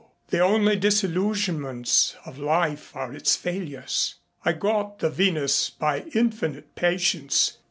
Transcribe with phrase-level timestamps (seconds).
[0.29, 7.59] The only disillusionments of life are its failures I got the Venus by infinite patience.